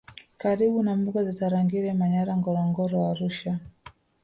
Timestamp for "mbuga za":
0.99-1.33